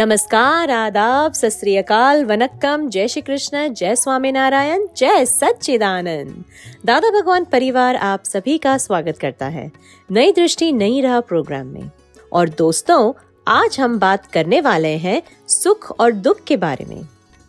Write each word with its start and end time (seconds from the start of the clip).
नमस्कार, 0.00 0.70
आदाब 0.70 1.32
अकाल, 1.78 2.24
वनक्कम, 2.24 2.88
जय 2.88 3.08
श्री 3.08 3.22
कृष्ण, 3.22 3.74
जय 3.74 3.96
स्वामी 3.96 4.32
नारायण 4.32 4.86
जय 4.96 5.24
सच्चिदानंद। 5.24 6.44
दादा 6.84 7.10
भगवान 7.10 7.44
परिवार 7.44 7.96
आप 7.96 8.24
सभी 8.24 8.58
का 8.58 8.78
स्वागत 8.78 9.18
करता 9.18 9.46
है 9.46 9.72
नई 10.10 10.32
दृष्टि, 10.32 10.72
नई 10.72 11.00
राह 11.00 11.20
प्रोग्राम 11.20 11.66
में। 11.66 11.90
और 12.32 12.48
दोस्तों, 12.48 13.12
आज 13.48 13.80
हम 13.80 13.98
बात 13.98 14.26
करने 14.26 14.60
वाले 14.60 14.88
हैं 14.88 15.22
सुख 15.48 16.00
और 16.00 16.12
दुख 16.12 16.44
के 16.44 16.56
बारे 16.56 16.84
में। 16.84 17.02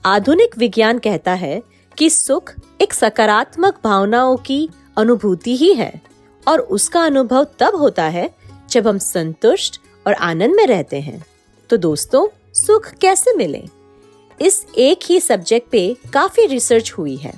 आधुनिक 0.06 0.58
विज्ञान 0.58 1.00
कहता 1.00 1.34
है 1.34 1.64
कि 1.98 2.10
सुख 2.10 2.54
एक 2.82 2.94
सकारात्मक 2.94 3.80
भावनाओं 3.84 4.38
की 4.38 4.70
अनुभूति 4.98 5.56
ही 5.56 5.74
है 5.74 6.02
और 6.48 6.60
उसका 6.60 7.04
अनुभव 7.04 7.48
तब 7.60 7.76
होता 7.76 8.04
है 8.04 8.30
जब 8.70 8.88
हम 8.88 8.98
संतुष्ट 8.98 9.82
और 10.08 10.14
आनंद 10.14 10.56
में 10.56 10.68
रहते 10.68 11.00
हैं। 11.00 11.26
तो 11.70 11.78
दोस्तों 11.78 12.28
सुख 12.54 12.92
कैसे 12.92 13.34
मिले? 13.34 13.64
इस 14.42 14.66
एक 14.78 15.00
ही 15.06 15.20
सब्जेक्ट 15.20 15.70
पे 15.70 15.98
काफ़ी 16.14 16.46
रिसर्च 16.46 16.92
हुई 16.92 17.16
है। 17.16 17.34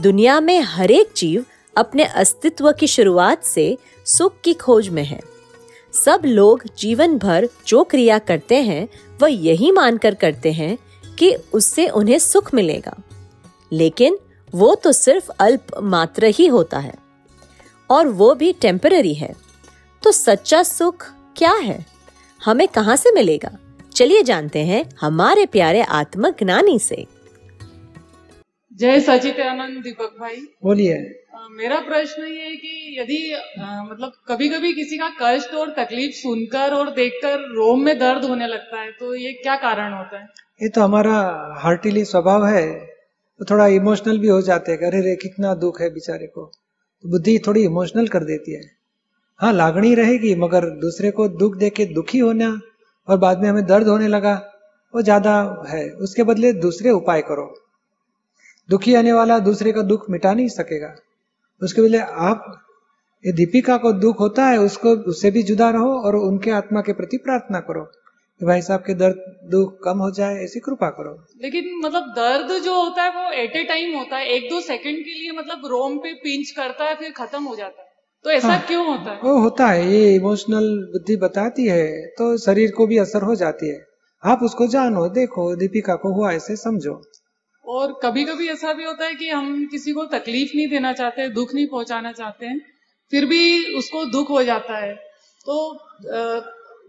दुनिया 0.00 0.40
में 0.40 0.60
हर 0.60 0.90
एक 0.90 1.10
जीव 1.16 1.44
अपने 1.76 2.04
अस्तित्व 2.04 2.72
की 2.72 2.86
शुरुआत 2.86 3.44
से 3.44 3.78
सुख 4.06 4.34
की 4.44 4.54
खोज 4.54 4.88
में 4.88 5.04
है। 5.04 5.20
सब 6.04 6.22
लोग 6.24 6.62
जीवन 6.78 7.18
भर 7.18 7.48
जो 7.66 7.84
क्रिया 7.84 8.18
करते 8.18 8.54
हैं, 8.54 8.88
वह 9.22 9.28
यही 9.32 9.72
मानकर 9.72 10.14
करते 10.14 10.52
हैं 10.52 10.78
कि 11.18 11.36
उससे 11.52 11.88
उन्हें 11.88 12.18
सुख 12.18 12.54
मिलेगा। 12.54 12.96
लेकिन 13.72 14.18
वो 14.54 14.74
तो 14.74 14.92
सिर्फ़ 14.92 15.30
अल्प 15.40 15.66
मात्र 15.82 16.24
ही 16.24 16.46
होता 16.46 16.78
है। 16.78 16.94
और 17.90 18.08
वो 18.08 18.34
भी 18.34 18.52
टेम्पररी 18.52 19.14
है। 19.14 19.34
तो 20.02 20.12
सच्चा 20.12 20.62
सुख 20.62 21.06
क्या 21.36 21.52
है? 21.52 21.86
हमें 22.44 22.68
कहाँ 22.68 22.96
से 22.96 23.12
मिलेगा? 23.12 23.50
चलिए 24.00 24.22
जानते 24.22 24.58
हैं 24.58 24.90
हमारे 25.00 25.46
प्यारे 25.46 25.82
आत्मज्ञानी 25.82 26.78
से। 26.78 27.06
जय 28.76 29.00
सचिदानंद 29.00 29.82
दीपक 29.82 30.16
भाई। 30.20 30.36
बोलिए। 30.36 31.24
मेरा 31.50 31.80
प्रश्न 31.80 32.22
ये 32.22 32.40
है 32.40 32.56
कि 32.56 33.00
यदि 33.00 33.32
अ, 33.32 33.88
मतलब 33.90 34.12
कभी 34.28 34.48
कभी 34.48 34.72
किसी 34.72 34.98
का 34.98 35.10
कष्ट 35.22 35.54
और 35.54 35.70
तकलीफ़ 35.70 36.12
सुनकर 36.12 36.74
और 36.74 36.90
देखकर 36.90 37.38
रोम 37.38 37.80
में 37.80 37.98
दर्द 37.98 38.24
होने 38.24 38.46
लगता 38.46 38.80
है 38.80 38.90
तो 38.92 39.14
ये 39.14 39.32
क्या 39.32 39.56
कारण 39.56 39.92
होता 39.92 40.18
है? 40.18 40.26
ये 40.62 40.68
तो 40.68 40.80
हमारा 40.80 41.54
हार्टिली 41.62 42.04
स्वभाव 42.04 42.46
है। 42.46 42.86
तो 43.38 43.44
थोड़ा 43.44 43.66
इमोशनल 43.66 44.18
भी 44.18 44.28
हो 44.28 44.42
जाते 44.42 44.72
हैं 44.72 44.78
अरे 44.78 45.00
रे 45.00 45.16
कितना 45.16 45.54
दुख 45.54 45.80
है 45.80 45.90
बेचारे 45.94 46.26
को। 46.26 46.52
तो 47.02 47.08
बुद्धि 47.08 47.38
थोड़ी 47.46 47.64
इमोशनल 47.64 48.08
कर 48.08 48.24
देती 48.24 48.52
है। 48.52 48.62
हाँ 49.40 49.52
लागणी 49.52 49.94
रहेगी 49.94 50.34
मगर 50.34 50.60
दूसरे 50.60 51.10
को 51.10 51.28
दुख 51.28 51.56
देख 51.56 51.72
के 51.72 51.84
दुखी 51.84 52.18
होना 52.18 52.60
और 53.08 53.18
बाद 53.18 53.42
में 53.42 53.48
हमें 53.48 53.64
दर्द 53.66 53.88
होने 53.88 54.08
लगा। 54.08 54.34
वो 54.94 55.02
ज़्यादा 55.02 55.34
है। 55.68 55.88
उसके 56.00 56.22
बदले 56.22 56.52
दूसरे 56.52 56.90
उपाय 56.90 57.22
करो। 57.22 57.46
दुखी 58.68 58.94
आने 58.94 59.12
वाला 59.12 59.38
दूसरे 59.38 59.72
का 59.72 59.82
दुख 59.82 60.10
मिटा 60.10 60.32
नहीं 60.34 60.48
सकेगा। 60.48 60.94
उसके 61.62 61.82
बदले 61.82 61.98
आप, 61.98 62.44
ये 63.24 63.32
दीपिका 63.32 63.76
को 63.76 63.92
दुख 63.92 64.20
होता 64.20 64.46
है, 64.46 64.58
उसको, 64.58 64.90
उससे 64.90 65.30
भी 65.30 65.42
जुदा 65.42 65.70
रहो 65.70 65.98
और 66.00 66.16
उनके 66.16 66.50
आत्मा 66.50 66.80
के 66.80 66.92
प्रति 66.92 67.16
प्रार्थना 67.16 67.60
करो 67.60 67.82
कि 67.84 68.46
भाई 68.46 68.62
साहब 68.62 68.80
के 68.80 68.94
दर्द, 68.94 69.16
दुख 69.44 69.78
कम 69.84 69.98
हो 69.98 70.10
जाए, 70.10 70.36
ऐसी 70.44 70.60
कृपा 70.60 70.88
करो। 70.90 71.12
लेकिन 71.42 71.64
मतलब 71.84 72.12
दर्द 72.16 72.52
जो 72.62 72.80
होता 72.82 73.02
है 73.02 73.10
वो 73.16 73.30
एट 73.32 73.56
ए 73.56 73.64
टाइम 73.64 73.96
होता 73.96 74.16
है। 74.16 74.26
एक 74.26 74.48
दो 74.50 74.60
सेकंड 74.60 74.96
के 74.96 75.14
लिए 75.14 75.32
मतलब 75.32 75.66
रोम 75.66 75.98
पे 75.98 76.12
पिंच 76.14 76.50
करता 76.50 76.84
है, 76.84 76.94
फिर 76.94 77.12
खत्म 77.12 77.42
हो 77.42 77.56
जाता 77.56 77.82
है। 77.82 77.88
तो 78.24 78.30
ऐसा 78.30 78.48
हाँ। 78.48 78.60
क्यों 78.66 78.86
होता 78.86 79.10
है? 79.10 79.18
वो 79.24 79.38
होता 79.40 79.66
है 79.66 79.92
ये 79.92 80.14
इमोशनल 80.14 80.66
बुद्धि 80.92 81.16
बताती 81.16 81.66
है 81.66 81.84
तो 82.18 82.36
शरीर 82.38 82.70
को 82.76 82.86
भी 82.86 82.98
असर 82.98 83.22
हो 83.22 83.34
जाती 83.34 83.68
है। 83.68 83.78
आप 84.22 84.40
उसको 84.42 84.66
जानो 84.66 85.06
देखो 85.08 85.54
दीपिका 85.56 85.94
को 85.94 86.12
हुआ 86.14 86.32
ऐसे 86.32 86.56
समझो। 86.56 87.00
और 87.64 87.92
कभी 88.02 88.24
कभी 88.24 88.48
ऐसा 88.48 88.72
भी 88.72 88.84
होता 88.84 89.04
है 89.04 89.14
कि 89.14 89.28
हम 89.28 89.64
किसी 89.70 89.92
को 89.92 90.04
तकलीफ़ 90.08 90.50
नहीं 90.56 90.68
देना 90.68 90.92
चाहते 90.92 91.28
दुख 91.30 91.54
नहीं 91.54 91.66
पहुंचाना 91.66 92.12
चाहते 92.12 92.46
हैं 92.46 92.60
फिर 93.12 93.24
भी 93.26 93.74
उसको 93.74 94.04
दुख 94.04 94.30
हो 94.30 94.42
जाता 94.42 94.76
है। 94.76 94.94
तो 95.46 95.56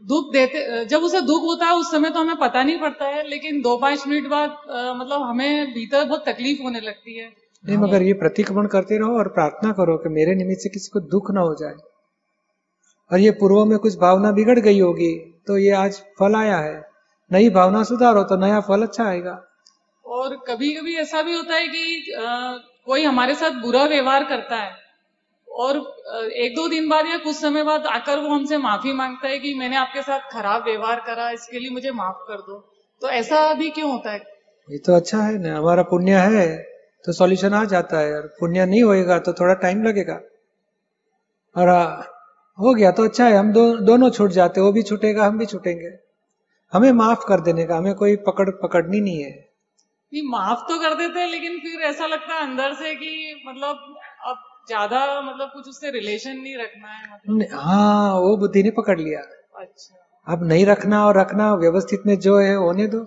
दुख 0.04 0.32
देते 0.34 0.86
जब 0.86 1.04
उसे 1.04 1.22
दुख 1.22 1.44
होता 1.44 1.66
है 1.66 1.76
उस 1.76 1.92
समय 1.92 2.10
तो 2.10 2.20
हमें 2.20 2.36
पता 2.38 2.64
नहीं 2.64 2.80
पड़ता 2.80 3.06
है 3.06 3.28
लेकिन 3.30 3.62
दो 3.62 3.78
पाँच 3.78 4.08
मिनट 4.08 4.28
बाद 4.30 4.58
मतलब 4.98 5.22
हमें 5.22 5.74
भीतर 5.74 6.04
बहुत 6.06 6.26
तकलीफ़ 6.30 6.62
होने 6.64 6.80
लगती 6.82 7.18
है। 7.18 7.30
नहीं 7.66 7.78
मगर 7.78 8.02
ये 8.02 8.14
प्रतिक्रमण 8.14 8.68
करते 8.68 8.98
रहो 8.98 9.18
और 9.18 9.28
प्रार्थना 9.28 9.72
करो 9.72 9.98
कि 9.98 10.10
मेरे 10.10 10.36
निमित्त 10.36 10.62
से 10.62 10.70
किसी 10.70 10.90
को 10.90 11.00
दुख 11.00 11.32
ना 11.32 11.42
हो 11.42 11.56
जाए। 11.56 11.74
और 13.12 13.20
ये 13.20 13.32
पूर्व 13.32 13.64
में 13.66 13.78
कुछ 13.80 13.98
भावना 13.98 14.32
बिगड़ 14.32 14.60
गई 14.60 14.80
होगी 14.80 15.14
तो 15.48 15.58
ये 15.58 15.72
आज 15.72 16.02
फल 16.20 16.36
आया 16.36 16.58
है। 16.58 16.82
नई 17.32 17.50
भावना 17.50 17.84
सुधारो 17.84 18.24
तो 18.24 18.38
नया 18.38 18.60
फल 18.60 18.82
अच्छा 18.82 19.04
आएगा। 19.06 19.40
और 20.06 20.36
कभी 20.48 20.74
कभी 20.76 20.96
ऐसा 20.96 21.22
भी 21.22 21.34
होता 21.34 21.56
है 21.56 21.68
कि 21.68 22.12
अ, 22.12 22.58
कोई 22.86 23.04
हमारे 23.04 23.36
साथ 23.36 23.62
बुरा 23.62 23.84
व्यवहार 23.86 24.24
करता 24.24 24.56
है 24.56 24.72
और 25.48 25.78
एक 26.36 26.56
दो 26.56 26.68
दिन 26.68 26.88
बाद 26.90 27.08
या 27.08 27.18
कुछ 27.18 27.36
समय 27.36 27.64
बाद 27.64 27.86
आकर 27.86 28.20
वो 28.20 28.30
हमसे 28.30 28.58
माफ़ी 28.58 28.94
माँगता 28.94 29.28
है 29.28 29.40
कि 29.40 29.54
मैंने 29.54 29.76
आपके 29.76 30.02
साथ 30.02 30.32
खराब 30.32 30.64
व्यवहार 30.64 31.00
करा 31.00 31.30
इसके 31.32 31.60
लिए 31.60 31.70
मुझे 31.70 31.92
माफ़ 31.92 32.24
कर 32.28 32.38
दो। 32.38 32.58
तो 33.02 33.10
ऐसा 33.10 33.54
भी 33.54 33.70
क्यों 33.70 33.92
होता 33.92 34.12
है? 34.12 34.20
ये 34.70 34.78
तो 34.78 34.96
अच्छा 34.96 35.22
है 35.24 35.38
ना 35.38 35.58
हमारा 35.58 35.84
पुण्य 35.84 36.18
है। 36.30 36.48
तो 37.06 37.14
सॉल्यूशन 37.14 37.54
आ 37.54 37.64
जाता 37.66 38.00
है 38.00 38.16
और 38.16 38.28
पुण्य 38.40 38.66
नहीं 38.66 38.82
होएगा 38.84 39.18
तो 39.20 39.34
थोड़ा 39.34 39.54
टाइम 39.54 39.84
लगेगा। 39.84 40.20
और 41.56 41.70
हो 42.60 42.74
गया 42.74 42.92
तो 42.92 43.04
अच्छा 43.04 43.26
है। 43.26 43.38
हम 43.38 43.52
दो, 43.54 43.78
दोनों 43.78 44.10
छूट 44.10 44.32
जाते 44.32 44.62
वो 44.62 44.72
भी 44.72 44.82
छूटेगा 44.84 45.26
हम 45.26 45.38
भी 45.38 45.46
छूटेंगे। 45.46 45.92
हमें 46.74 46.92
माफ़ 46.92 47.26
कर 47.28 47.42
देने 47.42 47.66
का 47.66 47.78
हमें 47.78 47.94
कोई 47.96 48.16
पकड़ 48.28 48.50
पकड़नी 48.64 49.00
नहीं 49.02 49.24
है। 49.24 49.30
नहीं 49.32 50.24
माफ़ 50.30 50.60
तो 50.70 50.78
कर 50.80 50.94
देते 50.94 51.20
हैं 51.20 51.28
लेकिन 51.28 51.58
फिर 51.60 51.82
ऐसा 51.82 52.06
लगता 52.08 52.34
है 52.34 52.42
अंदर 52.42 52.74
से 52.74 52.94
कि 52.96 53.44
मतलब 53.48 53.96
अब 54.26 54.38
ज़्यादा 54.68 55.00
मतलब 55.22 55.52
कुछ 55.54 55.68
उससे 55.68 55.92
रिलेशन 55.92 56.38
नहीं 56.38 56.56
रखना 56.58 56.88
है 56.88 57.14
मतलब। 57.14 57.60
हाँ 57.60 58.14
वो 58.20 58.36
बुद्धि 58.38 58.64
ने 58.64 58.72
पकड़ 58.72 59.00
लिया। 59.00 59.20
अच्छा। 59.56 60.34
अब 60.34 60.44
नहीं 60.44 60.66
रखना 60.66 61.06
और 61.06 61.20
रखना 61.20 61.54
व्यवस्थित 61.56 62.04
में 62.06 62.18
जो 62.20 62.38
है 62.40 62.54
होने 62.56 62.88
दो। 62.88 63.06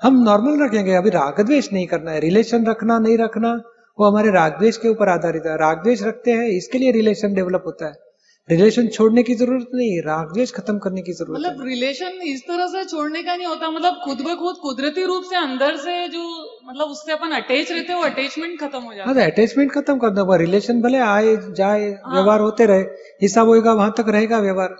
हम 0.00 0.22
नॉर्मल 0.22 0.62
रखेंगे 0.62 0.94
अभी 0.94 1.10
राग 1.10 1.40
द्वेष 1.40 1.72
नहीं 1.72 1.86
करना 1.86 2.10
है 2.10 2.20
रिलेशन 2.20 2.66
रखना 2.66 2.98
नहीं 2.98 3.18
रखना 3.18 3.52
वो 3.98 4.06
हमारे 4.06 4.30
राग 4.30 4.58
द्वेष 4.58 4.76
के 4.76 4.88
ऊपर 4.88 5.08
आधारित 5.08 5.46
है। 5.46 5.56
राग 5.58 5.82
द्वेष 5.82 6.02
रखते 6.02 6.32
हैं 6.32 6.48
इसके 6.48 6.78
लिए 6.78 6.90
रिलेशन 6.92 7.34
डेवलप 7.34 7.62
होता 7.66 7.86
है। 7.86 8.04
रिलेशन 8.48 8.88
छोड़ने 8.88 9.22
की 9.22 9.34
ज़रूरत 9.34 9.70
नहीं 9.74 10.00
राग 10.02 10.32
द्वेष 10.32 10.52
खत्म 10.54 10.78
करने 10.78 11.02
की 11.02 11.12
ज़रूरत 11.12 11.40
मतलब 11.40 11.64
रिलेशन 11.66 12.20
इस 12.24 12.42
तरह 12.42 12.66
से 12.66 12.84
छोड़ने 12.84 13.22
का 13.22 13.34
नहीं 13.36 13.46
होता 13.46 13.70
मतलब 13.70 14.00
खुद 14.04 14.20
ब 14.20 14.34
खुद 14.42 14.56
कुदरती 14.62 15.04
रूप 15.04 15.24
से 15.30 15.36
अंदर 15.36 15.76
से 15.76 15.96
जो 16.08 16.22
मतलब 16.68 16.88
उससे 16.88 17.12
अपन 17.12 17.30
अटैच 17.40 17.72
रहते 17.72 17.92
हैं 17.92 17.98
वो 17.98 18.04
अटैचमेंट 18.04 18.58
खत्म 18.60 18.80
हो 18.80 18.94
जाता 18.94 19.08
हाँ 19.08 19.14
है। 19.14 19.20
तो 19.20 19.32
अटैचमेंट 19.32 19.72
खत्म 19.72 19.98
कर 19.98 20.10
दो 20.10 20.36
रिलेशन 20.36 20.82
भले 20.82 20.98
आए 21.08 21.36
जाए 21.52 21.90
हाँ। 22.04 22.14
व्यवहार 22.14 22.40
होते 22.40 22.66
रहे 22.66 22.82
हिसाब 23.22 23.48
होगा 23.48 23.72
वहाँ 23.72 23.94
तक 23.98 24.08
रहेगा 24.08 24.38
व्यवहार। 24.40 24.76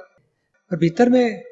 और 0.71 0.79
भीतर 0.79 1.09
में 1.09 1.43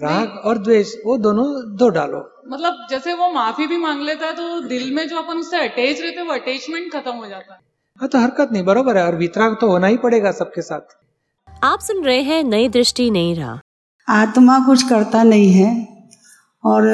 राग 0.00 0.42
और 0.44 0.58
द्वेष 0.58 0.94
वो 1.06 1.16
दोनों 1.18 1.46
दो 1.76 1.88
डालो। 1.90 2.20
मतलब 2.50 2.86
जैसे 2.90 3.12
वो 3.14 3.30
माफ़ी 3.32 3.66
भी 3.66 3.76
मांग 3.76 4.02
लेता 4.02 4.26
है 4.26 4.32
तो 4.32 4.60
दिल 4.68 4.90
में 4.94 5.06
जो 5.08 5.18
अपन 5.18 5.38
उससे 5.38 5.56
अटैच 5.60 6.00
रहते 6.00 6.20
हैं 6.20 6.26
वो 6.26 6.34
अटैचमेंट 6.34 6.92
खत्म 6.92 7.12
हो 7.12 7.26
जाता 7.26 7.52
है। 7.54 7.58
हाँ 8.00 8.08
तो 8.08 8.18
हरकत 8.18 8.48
नहीं 8.52 8.64
बरोबर 8.64 8.96
है 8.96 9.04
और 9.06 9.16
वितराग 9.16 9.56
तो 9.60 9.70
होना 9.70 9.86
ही 9.86 9.96
पड़ेगा 9.96 10.30
सबके 10.32 10.62
साथ। 10.62 10.96
आप 11.64 11.80
सुन 11.80 12.02
रहे 12.04 12.22
हैं 12.22 12.42
नई 12.44 12.68
दृष्टि 12.68 13.10
नहीं 13.10 13.34
रहा। 13.36 13.58
आत्मा 14.08 14.58
कुछ 14.66 14.82
करता 14.88 15.22
नहीं 15.22 15.52
है 15.52 15.70
और 16.64 16.88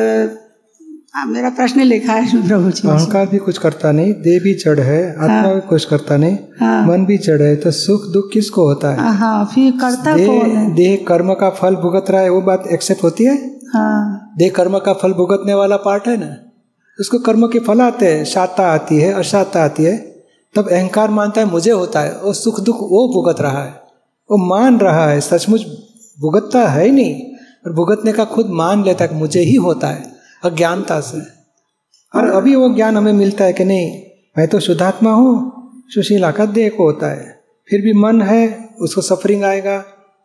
आ, 1.17 1.25
मेरा 1.25 1.51
प्रश्न 1.51 1.81
लिखा 1.83 2.13
है 2.13 2.41
प्रभु 2.49 2.71
जी। 2.71 2.89
अहंकार 2.89 3.27
भी 3.27 3.39
कुछ 3.39 3.59
करता 3.59 3.93
नहीं 3.93 4.13
देह 4.23 4.41
भी 4.45 4.53
जड़ 4.55 4.81
है 4.81 4.99
आत्मा 5.11 5.35
हाँ, 5.35 5.55
भी 5.55 5.61
कुछ 5.69 5.85
करता 5.85 6.17
नहीं 6.17 6.37
हाँ। 6.61 6.87
मन 6.87 7.05
भी 7.07 7.17
जड़ 7.19 7.41
है 7.43 7.55
तो 7.57 7.71
सुख 7.71 8.03
दुख 8.13 8.31
किसको 8.33 8.67
होता 8.69 8.91
है? 8.91 9.13
हाँ 9.19 9.45
फिर 9.55 9.71
करता 9.81 10.17
कौन 10.17 10.51
है? 10.51 10.75
देह 10.75 11.05
कर्म 11.09 11.33
का 11.35 11.51
फल 11.61 11.77
भुगत 11.77 12.11
रहा 12.11 12.21
है 12.21 12.31
वो 12.31 12.41
बात 12.43 12.67
एक्सेप्ट 12.73 13.03
होती 13.05 13.25
है? 13.25 13.37
हाँ। 13.75 14.06
देह 14.39 14.51
कर्म 14.51 14.79
का 14.79 14.93
फल 14.93 15.13
भुगतने 15.13 15.55
वाला 15.55 15.77
पार्ट 15.77 16.09
है 16.09 16.17
ना? 16.17 16.37
उसको 17.01 17.19
कर्म 17.19 17.47
के 17.49 17.59
फल 17.59 17.81
आते 17.81 18.15
हैं, 18.15 18.25
शाता 18.25 18.67
आती 18.67 18.97
है, 18.97 19.13
अशाता 19.13 19.65
आती 19.65 19.85
है। 19.85 19.97
तब 20.55 20.71
अहंकार 20.71 21.11
मानता 21.11 21.41
है, 21.41 21.51
मुझे 21.51 21.71
होता 21.71 22.01
है, 22.01 22.13
और 22.13 22.35
सुख 22.35 22.61
दुख 22.61 22.77
वो 22.77 23.13
भुगत 23.15 23.41
रहा 23.41 23.65
है। 23.65 23.71
वो 24.31 24.37
मान 24.47 24.79
रहा 24.79 25.09
है, 25.09 25.21
सचमुच 25.21 25.67
भुगतता 26.21 26.69
है 26.69 26.85
ही 26.85 26.91
नहीं 26.91 27.23
और 27.67 27.73
भुगतने 27.73 28.13
का 28.13 28.25
खुद 28.25 28.47
मान 28.49 28.85
लेता 28.85 29.05
है 29.05 29.09
कि 29.09 29.15
मुझे 29.15 29.41
ही 29.41 29.55
होता 29.55 29.89
है, 29.89 30.13
अज्ञानता 30.45 31.01
से। 31.01 31.19
और 32.19 32.31
अभी 32.31 32.55
वो 32.55 32.75
ज्ञान 32.75 32.97
हमें 32.97 33.13
मिलता 33.13 33.45
है 33.45 33.53
कि 33.53 33.65
नहीं, 33.65 34.03
मैं 34.39 34.49
तो 34.49 34.61
शुद्धात्मा 34.61 35.11
हूँ, 35.13 35.53
सुशीला 35.89 36.31
का 36.31 36.47
देह 36.47 36.69
को 36.69 36.85
होता 36.85 37.07
है। 37.07 37.41
फिर 37.71 37.81
भी 37.81 37.93
मन 37.93 38.23
है, 38.23 38.69
उसको 38.81 39.01
सफरिंग 39.01 39.45
आएगा, 39.45 39.77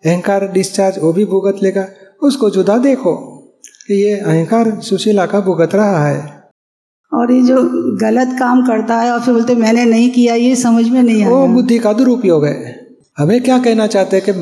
अहंकार 0.05 0.47
डिस्चार्ज 0.47 0.99
वो 0.99 1.13
भी 1.13 1.25
भुगत 1.25 1.63
लेगा, 1.63 1.87
उसको 2.23 2.49
जुदा 2.49 2.77
देखो। 2.77 3.31
कि 3.87 4.03
ये 4.03 4.17
अहंकार 4.17 4.79
सुशीला 4.81 5.25
का 5.25 5.39
भुगत 5.39 5.75
रहा 5.75 6.05
है। 6.07 6.41
और 7.13 7.31
ये 7.31 7.41
जो 7.41 7.57
गलत 8.01 8.35
काम 8.39 8.61
करता 8.61 8.97
है 8.97 9.11
और 9.11 9.21
फिर 9.21 9.33
बोलते 9.33 9.55
मैंने 9.55 9.85
नहीं 9.85 10.09
किया 10.11 10.35
ये 10.35 10.55
समझ 10.55 10.87
में 10.89 11.03
नहीं 11.03 11.25
वो 11.25 11.47
बुद्धि 11.47 11.79
का 11.79 11.93
दुरुपयोग 11.93 12.45
है। 12.45 12.87
हमें 13.17 13.43
क्या 13.43 13.57
कहना 13.59 13.87
चाहते 13.87 14.17
हैं 14.17 14.25
कि 14.29 14.33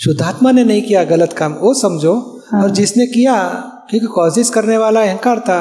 शुद्धात्मा 0.00 0.50
ने 0.52 0.64
नहीं 0.64 0.82
किया 0.82 1.04
गलत 1.04 1.32
काम 1.32 1.52
वो 1.52 1.74
समझो। 1.74 2.42
हाँ। 2.48 2.62
और 2.62 2.70
जिसने 2.70 3.06
किया 3.06 3.34
क्योंकि 3.90 4.06
कॉजेस 4.06 4.50
करने 4.50 4.76
वाला 4.76 5.02
अहंकार 5.02 5.40
था 5.40 5.60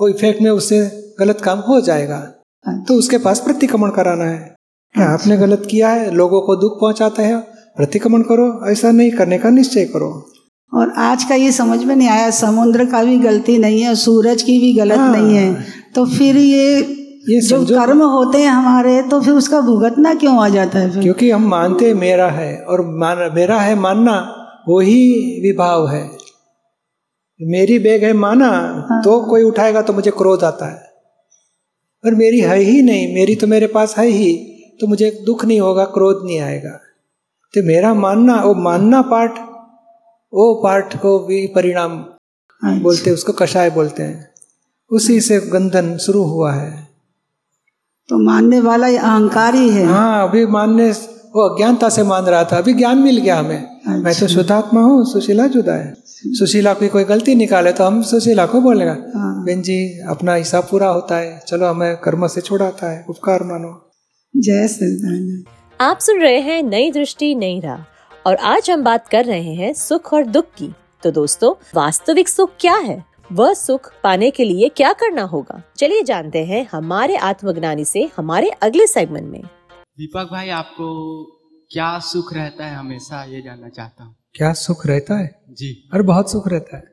वो 0.00 0.08
इफ़ेक्ट 0.08 0.42
में 0.42 0.50
उससे 0.50 0.80
गलत 1.20 1.40
काम 1.40 1.58
हो 1.58 1.80
जाएगा। 1.80 2.32
हाँ। 2.66 2.84
तो 2.88 2.94
उसके 2.94 3.18
पास 3.18 3.40
प्रतिक्रमण 3.40 3.90
कराना 3.90 4.24
है। 4.24 4.54
क्या 4.94 5.06
आपने 5.06 5.36
गलत 5.36 5.66
किया 5.70 5.88
है? 5.88 6.10
लोगों 6.10 6.40
को 6.40 6.56
दुख 6.56 6.80
पहुंचाते 6.80 7.22
हैं? 7.22 7.40
प्रतिक्रमण 7.76 8.22
करो 8.22 8.70
ऐसा 8.70 8.90
नहीं 8.90 9.10
करने 9.10 9.38
का 9.38 9.50
निश्चय 9.50 9.84
करो। 9.84 10.31
और 10.72 10.92
आज 10.98 11.24
का 11.24 11.34
ये 11.34 11.52
समझ 11.52 11.84
में 11.84 11.96
नहीं 11.96 12.08
आया 12.08 12.30
समुद्र 12.30 12.84
का 12.84 13.02
भी 13.04 13.18
गलती 13.18 13.58
नहीं 13.58 13.80
है 13.80 13.94
सूरज 13.94 14.42
की 14.42 14.58
भी 14.60 14.72
गलत 14.72 14.98
हाँ। 14.98 15.12
नहीं 15.12 15.36
है। 15.36 15.64
तो 15.94 16.04
फिर 16.06 16.36
ये 16.36 16.78
ये 17.28 17.40
जो 17.40 17.64
कर्म 17.66 18.02
होते 18.02 18.38
हैं 18.38 18.50
हमारे 18.50 19.02
तो 19.02 19.20
फिर 19.20 19.34
उसका 19.34 19.60
भुगतना 19.60 20.14
क्यों 20.14 20.44
आ 20.44 20.48
जाता 20.48 20.78
है 20.78 20.90
फिर? 20.90 21.02
क्योंकि 21.02 21.30
हम 21.30 21.46
मानते 21.48 21.86
हैं 21.86 21.94
मेरा 21.94 22.28
है 22.30 22.56
और 22.58 22.80
मान 22.98 23.30
मेरा 23.34 23.58
है 23.60 23.74
मानना 23.74 24.16
वो 24.68 24.80
ही 24.80 25.02
विभाव 25.42 25.88
है। 25.88 26.02
मेरी 27.40 27.78
बैग 27.78 28.04
है 28.04 28.12
माना 28.12 28.48
हाँ। 28.90 29.02
तो 29.02 29.20
कोई 29.20 29.42
उठाएगा 29.42 29.82
तो 29.82 29.92
मुझे 29.92 30.10
क्रोध 30.10 30.44
आता 30.44 30.66
है। 30.66 30.90
और 32.04 32.14
मेरी 32.14 32.40
है 32.40 32.58
ही 32.58 32.82
नहीं 32.82 33.14
मेरी 33.14 33.34
तो 33.34 33.46
मेरे 33.46 33.66
पास 33.66 33.94
है 33.98 34.06
ही 34.06 34.34
तो 34.80 34.86
मुझे 34.86 35.10
दुख 35.26 35.44
नहीं 35.44 35.60
होगा 35.60 35.84
क्रोध 35.84 36.22
नहीं 36.24 36.40
आएगा। 36.40 36.78
तो 37.54 37.66
मेरा 37.66 37.94
मानना 37.94 38.42
वो 38.42 38.54
मानना 38.54 39.02
पार्ट 39.02 39.32
वो 40.32 40.54
पार्ट 40.54 40.96
को 40.96 41.18
भी 41.18 41.46
परिणाम 41.46 41.98
अच्छा। 41.98 42.82
बोलते 42.82 43.10
हैं 43.10 43.14
उसको 43.14 43.32
कषाय 43.32 43.70
बोलते 43.70 44.02
हैं। 44.02 44.28
उसी 44.90 45.20
से 45.20 45.38
बंधन 45.52 45.96
शुरू 45.96 46.22
हुआ 46.22 46.52
है। 46.52 46.70
तो 48.08 48.18
मानने 48.18 48.60
वाला 48.60 48.86
ये 48.86 48.98
अहंकार 48.98 49.54
ही 49.54 49.68
है। 49.70 49.84
हाँ 49.86 50.28
अभी 50.28 50.46
मानने 50.46 50.90
वो 51.34 51.48
अज्ञानता 51.48 51.88
से 51.88 52.02
मान 52.02 52.24
रहा 52.24 52.44
था। 52.44 52.58
अभी 52.58 52.74
ज्ञान 52.74 52.98
मिल 52.98 53.18
गया 53.18 53.38
हमें। 53.38 54.02
मैं 54.02 54.14
तो 54.20 54.26
शुद्धात्मा 54.28 54.80
हूँ 54.80 55.04
सुशीला 55.12 55.46
जुदा 55.46 55.74
है। 55.74 55.94
सुशीला 56.38 56.74
की 56.74 56.88
कोई 56.88 57.04
गलती 57.04 57.34
निकाले 57.34 57.72
तो 57.72 57.84
हम 57.84 58.02
सुशीला 58.02 58.46
को 58.46 58.60
बोलेगा 58.60 58.96
हाँ। 59.14 59.44
बहन 59.44 59.62
जी 59.62 59.78
अपना 60.08 60.34
हिसाब 60.34 60.68
पूरा 60.70 60.88
होता 60.88 61.16
है। 61.16 61.38
चलो 61.48 61.66
हमें 61.66 61.96
कर्म 61.96 62.26
से 62.26 62.40
छुड़ाता 62.40 62.90
है। 62.90 63.04
उपकार 63.08 63.42
मानो। 63.42 63.72
जय 64.34 64.68
सच्चिदानंद 64.68 65.44
आप 65.80 65.98
सुन 65.98 66.20
रहे 66.20 66.40
हैं 66.40 66.62
नई 66.62 66.90
दृष्टि 66.90 67.34
नई 67.34 67.60
राह। 67.60 67.91
और 68.26 68.36
आज 68.36 68.70
हम 68.70 68.84
बात 68.84 69.08
कर 69.08 69.24
रहे 69.24 69.54
हैं 69.54 69.72
सुख 69.72 70.12
और 70.12 70.26
दुख 70.26 70.44
की। 70.44 70.72
तो 71.02 71.10
दोस्तों 71.10 71.54
वास्तविक 71.74 72.28
सुख 72.28 72.52
क्या 72.60 72.76
है? 72.76 73.04
वह 73.32 73.54
सुख 73.54 73.92
पाने 74.02 74.30
के 74.30 74.44
लिए 74.44 74.68
क्या 74.68 74.92
करना 74.92 75.22
होगा? 75.22 75.62
चलिए 75.76 76.02
जानते 76.02 76.44
हैं 76.44 76.68
हमारे 76.72 77.16
आत्मज्ञानी 77.16 77.84
से 77.84 78.10
हमारे 78.16 78.50
अगले 78.50 78.86
सेगमेंट 78.86 79.28
में। 79.28 79.40
दीपक 79.42 80.28
भाई 80.32 80.48
आपको 80.48 81.24
क्या 81.72 81.98
सुख 81.98 82.34
रहता 82.34 82.66
है? 82.66 82.76
हमेशा 82.76 83.24
ये 83.24 83.42
जानना 83.42 83.68
चाहता 83.68 84.04
हूँ। 84.04 84.16
क्या 84.34 84.52
सुख 84.52 84.86
रहता 84.86 85.18
है? 85.18 85.42
जी। 85.50 85.90
और 85.94 86.02
बहुत 86.02 86.32
सुख 86.32 86.48
रहता 86.48 86.76
है। 86.76 86.84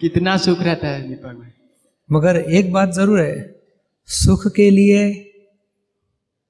कितना 0.00 0.36
सुख 0.36 0.60
रहता 0.60 0.88
है 0.88 1.08
दीपक 1.08 1.26
भाई? 1.26 1.50
मगर 2.12 2.36
एक 2.36 2.72
बात 2.72 2.90
ज़रूर 2.90 3.20
है 3.20 3.60
सुख 4.06 4.46
के 4.56 4.70
लिए 4.70 5.12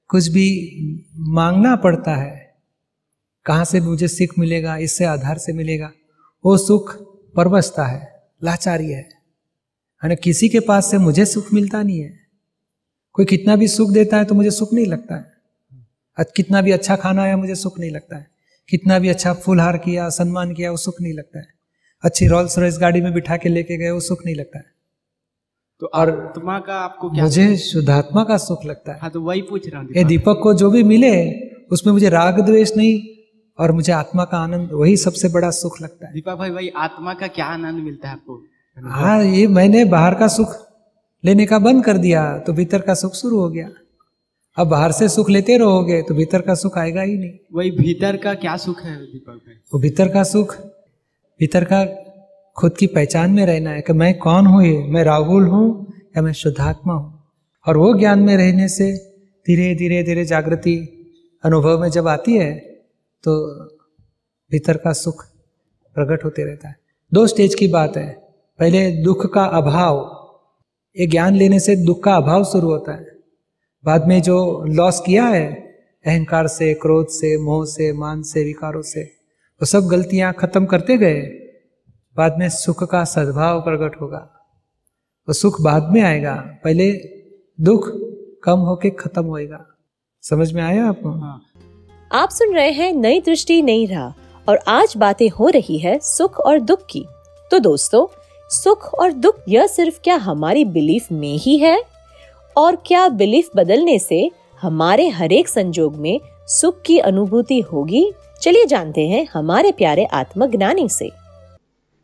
कुछ 0.07 0.27
भी 0.27 0.47
मांगना 1.15 1.75
पड़ता 1.75 2.15
है। 2.15 2.44
कहाँ 3.45 3.65
से 3.65 3.79
मुझे 3.81 4.07
सीख 4.07 4.37
मिलेगा 4.39 4.77
इससे 4.77 5.05
आधार 5.05 5.37
से 5.37 5.53
मिलेगा? 5.53 5.91
वो 6.45 6.57
सुख 6.57 6.93
परवशता 7.35 7.85
है 7.85 8.01
लाचारी 8.43 8.91
है। 8.91 9.01
यानी 9.01 10.15
किसी 10.15 10.49
के 10.49 10.59
पास 10.59 10.91
से 10.91 10.97
मुझे 10.97 11.25
सुख 11.25 11.53
मिलता 11.53 11.81
नहीं 11.83 11.99
है। 11.99 12.13
कोई 13.13 13.25
कितना 13.25 13.55
भी 13.55 13.67
सुख 13.67 13.91
देता 13.91 14.17
है 14.17 14.25
तो 14.25 14.35
मुझे 14.35 14.51
सुख 14.51 14.73
नहीं 14.73 14.85
लगता 14.85 15.15
है। 15.15 16.25
कितना 16.35 16.61
भी 16.61 16.71
अच्छा 16.71 16.95
खाना 16.95 17.23
आया 17.23 17.37
मुझे 17.37 17.55
सुख 17.55 17.79
नहीं 17.79 17.91
लगता 17.91 18.17
है। 18.17 18.27
कितना 18.69 18.99
भी 18.99 19.09
अच्छा 19.09 19.33
फूलहार 19.33 19.77
किया 19.77 20.09
सम्मान 20.09 20.53
किया 20.53 20.71
वो 20.71 20.77
सुख 20.77 21.01
नहीं 21.01 21.13
लगता 21.13 21.39
है। 21.39 21.47
अच्छी 22.03 22.27
रॉल्स 22.27 22.57
रॉयस 22.59 22.77
गाड़ी 22.81 23.01
में 23.01 23.13
बिठा 23.13 23.37
के 23.37 23.49
लेके 23.49 23.77
गए 23.77 23.89
वो 23.89 23.99
सुख 23.99 24.25
नहीं 24.25 24.35
लगता 24.35 24.59
है। 24.59 24.65
तो 25.81 25.85
आत्मा 25.85 26.59
का 26.59 26.73
आपको 26.73 27.09
क्या 27.09 27.23
मुझे 27.23 27.55
शुद्धात्मा 27.57 28.23
का 28.23 28.37
सुख 28.37 28.65
लगता 28.65 28.93
है। 28.93 28.99
हाँ 28.99 29.09
तो 29.09 29.21
वही 29.21 29.41
पूछ 29.41 29.69
रहा 29.69 29.81
हूँ 29.81 29.87
ये 29.87 30.03
दीपक। 30.03 30.09
दीपक 30.09 30.39
को 30.43 30.53
जो 30.53 30.69
भी 30.71 30.83
मिले 30.83 31.11
उसमें 31.71 31.91
मुझे 31.93 32.09
राग 32.09 32.39
द्वेष 32.41 32.71
नहीं 32.77 32.99
और 33.59 33.71
मुझे 33.71 33.91
आत्मा 33.93 34.23
का 34.23 34.37
आनंद 34.37 34.69
वही 34.73 34.95
सबसे 34.97 35.29
बड़ा 35.29 35.49
सुख 35.51 35.81
लगता 35.81 36.07
है। 36.07 36.13
दीपा 36.13 36.35
भाई 36.35 36.49
भाई 36.51 36.69
आत्मा 36.77 37.13
का 37.13 37.27
क्या 37.29 37.45
आनंद 37.45 37.83
मिलता 37.83 38.07
है 38.07 38.13
आपको? 38.13 38.43
हाँ 38.77 39.23
ये 39.23 39.47
मैंने 39.49 39.83
बाहर 39.85 40.15
का 40.15 40.27
सुख 40.27 40.55
लेने 41.23 41.45
का 41.45 41.59
बंद 41.59 41.83
कर 41.85 41.97
दिया 41.97 42.37
तो 42.37 42.53
भीतर 42.53 42.81
का 42.81 42.93
सुख 42.93 43.13
शुरू 43.13 43.39
हो 43.39 43.49
गया। 43.49 43.69
अब 44.57 44.67
बाहर 44.67 44.91
से 44.91 45.07
सुख 45.09 45.29
लेते 45.29 45.57
रहोगे 45.57 46.01
तो 46.01 46.15
भीतर 46.15 46.41
का 46.41 46.55
सुख 46.55 46.77
आएगा 46.77 47.01
ही 47.01 47.17
नहीं। 47.17 47.31
वही 47.53 47.71
भीतर 47.71 48.17
का 48.17 48.33
क्या 48.35 48.57
सुख 48.57 48.81
है 48.81 48.95
दीपक 48.97 49.31
भाई? 49.31 49.55
वो 49.73 49.79
भीतर 49.79 50.09
का 50.09 50.23
सुख 50.23 50.55
भीतर 51.39 51.63
का 51.63 51.83
खुद 52.57 52.75
की 52.77 52.87
पहचान 52.87 53.31
में 53.31 53.45
रहना 53.45 53.69
है 53.69 53.81
कि 53.81 53.93
मैं 53.93 54.17
कौन 54.19 54.45
हूँ 54.45 54.63
ये? 54.65 54.77
मैं 54.83 55.03
राहुल 55.03 55.47
हूँ 55.47 55.87
या 56.17 56.21
मैं 56.21 56.33
शुद्धात्मा 56.33 56.93
हूँ? 56.93 57.11
और 57.65 57.77
वो 57.77 57.93
ज्ञान 57.93 58.19
में 58.19 58.35
रहने 58.37 58.67
से 58.69 58.93
धीरे 59.45 59.73
धीरे 59.75 60.03
धीरे 60.03 60.25
जागृति 60.25 60.77
अनुभव 61.43 61.81
में 61.81 61.89
जब 61.89 62.07
आती 62.07 62.33
है 62.33 62.53
तो 63.25 63.63
भीतर 64.51 64.77
का 64.77 64.93
सुख 64.93 65.25
प्रकट 65.93 66.25
होते 66.25 66.43
रहता 66.43 66.67
है। 66.67 66.75
दो 67.13 67.27
स्टेज 67.27 67.55
की 67.55 67.67
बात 67.67 67.97
है। 67.97 68.13
पहले 68.59 68.91
दुख 68.91 69.33
का 69.33 69.45
अभाव। 69.45 70.21
ये 70.99 71.07
ज्ञान 71.07 71.35
लेने 71.35 71.59
से 71.59 71.75
दुख 71.75 72.03
का 72.03 72.15
अभाव 72.15 72.43
शुरू 72.43 72.67
होता 72.67 72.91
है। 72.91 73.19
बाद 73.85 74.07
में 74.07 74.21
जो 74.21 74.65
लॉस 74.67 75.03
किया 75.05 75.25
है, 75.25 75.53
अहंकार 76.05 76.47
से, 76.47 76.73
क्रोध 76.73 77.07
से, 77.07 77.37
मोह 77.37 77.65
से, 77.65 77.93
मान 77.93 78.21
से, 78.23 78.43
विकारों 78.43 78.81
से, 78.81 79.03
वो 79.55 79.65
सब 79.65 79.83
गलतियाँ 79.83 80.33
खत्म 80.33 80.65
करते 80.65 80.97
गए। 80.97 81.21
बाद 82.17 82.35
में 82.39 82.49
सुख 82.49 82.83
का 82.83 83.03
सद्भाव 83.03 83.61
प्रकट 83.61 84.01
होगा। 84.01 84.31
वो 85.27 85.33
सुख 85.33 85.61
बाद 85.61 85.91
में 85.91 86.01
आएगा। 86.01 86.35
पहले 86.63 86.91
दुख 87.61 87.89
कम 88.43 88.59
होके 88.59 88.89
खत्म 88.89 89.25
होएगा। 89.25 89.65
समझ 90.21 90.53
में 90.53 90.63
आया 90.63 90.85
आपको? 90.85 91.09
हाँ। 91.09 91.41
आप 92.15 92.29
सुन 92.29 92.55
रहे 92.55 92.71
हैं 92.71 92.93
नई 92.93 93.21
दृष्टि 93.21 93.61
नई 93.61 93.85
राह 93.85 94.11
और 94.49 94.59
आज 94.67 94.93
बातें 94.97 95.29
हो 95.29 95.47
रही 95.47 95.77
है 95.77 95.99
सुख 95.99 96.39
और 96.39 96.59
दुख 96.59 96.85
की। 96.89 97.05
तो 97.51 97.59
दोस्तों 97.59 98.07
सुख 98.49 98.93
और 98.93 99.11
दुख 99.11 99.35
यह 99.49 99.67
सिर्फ़ 99.67 99.99
क्या 99.99 100.15
हमारी 100.15 100.65
बिलीफ 100.65 101.11
में 101.11 101.37
ही 101.37 101.57
है? 101.57 101.83
और 102.57 102.75
क्या 102.75 103.09
बिलीफ 103.09 103.49
बदलने 103.55 103.99
से 103.99 104.31
हमारे 104.61 105.07
हर 105.07 105.31
एक 105.31 105.47
संजोग 105.47 105.95
में 105.95 106.19
सुख 106.47 106.81
की 106.81 106.99
अनुभूति 106.99 107.59
होगी? 107.59 108.13
चलिए 108.41 108.65
जानते 108.65 109.07
हैं 109.07 109.27
हमारे 109.33 109.71
प्यारे 109.71 110.05
आत्मज्ञानी 110.05 110.89
से। 110.89 111.11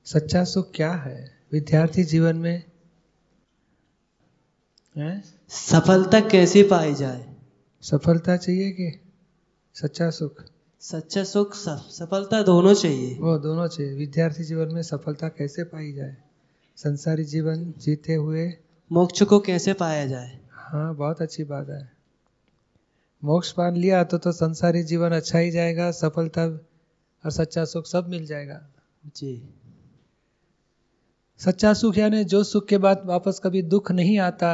सच्चा 0.05 0.43
सुख 0.43 0.71
क्या 0.75 0.91
है 0.91 1.31
विद्यार्थी 1.51 2.03
जीवन 2.03 2.35
में? 2.35 2.63
है? 4.97 5.23
सफलता 5.49 6.19
कैसे 6.19 6.63
पाई 6.63 6.93
जाए? 6.93 7.25
सफलता 7.81 8.37
चाहिए 8.37 8.71
कि 8.71 9.00
सच्चा 9.75 10.09
सुख। 10.09 10.43
सच्चा 10.79 11.23
सुख 11.23 11.55
सफलता 11.55 12.41
दोनों 12.41 12.73
चाहिए। 12.73 13.17
वो 13.19 13.37
दोनों 13.37 13.67
चाहिए। 13.67 13.93
विद्यार्थी 13.93 14.43
जीवन 14.43 14.73
में 14.73 14.81
सफलता 14.81 15.29
कैसे 15.29 15.63
पाई 15.63 15.93
जाए? 15.93 16.17
संसारी 16.77 17.23
जीवन 17.23 17.73
जीते 17.77 18.13
हुए। 18.13 18.53
मोक्ष 18.91 19.23
को 19.23 19.39
कैसे 19.39 19.73
पाया 19.73 20.05
जाए? 20.05 20.39
हाँ 20.51 20.95
बहुत 20.95 21.21
अच्छी 21.21 21.43
बात 21.43 21.69
है। 21.69 21.91
मोक्ष 23.23 23.51
पान 23.51 23.75
लिया 23.75 24.03
तो 24.03 24.17
तो 24.17 24.31
संसारी 24.31 24.83
जीवन 24.83 25.11
अच्छा 25.11 25.39
ही 25.39 25.51
जाएगा 25.51 25.91
सफलता 25.91 26.45
और 27.25 27.31
सच्चा 27.31 27.65
सुख 27.65 27.85
सब 27.85 28.07
मिल 28.07 28.25
जाएगा। 28.25 28.69
जी। 29.15 29.49
सच्चा 31.39 31.73
सुख 31.73 31.97
यानी 31.97 32.23
जो 32.23 32.43
सुख 32.43 32.67
के 32.67 32.77
बाद 32.77 33.01
वापस 33.05 33.41
कभी 33.43 33.61
दुख 33.61 33.91
नहीं 33.91 34.19
आता 34.19 34.53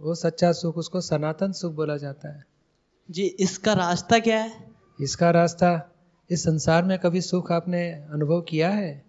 वो 0.00 0.14
सच्चा 0.14 0.52
सुख 0.52 0.76
उसको 0.76 1.00
सनातन 1.00 1.52
सुख 1.52 1.74
बोला 1.74 1.96
जाता 1.96 2.28
है। 2.28 2.55
जी 3.10 3.22
इसका 3.22 3.72
रास्ता 3.72 4.18
क्या 4.18 4.42
है? 4.42 4.52
इसका 5.00 5.30
रास्ता 5.30 5.92
इस 6.30 6.42
संसार 6.42 6.84
में 6.84 6.98
कभी 6.98 7.20
सुख 7.20 7.52
आपने 7.52 7.90
अनुभव 7.90 8.40
किया 8.40 8.70
है? 8.70 9.04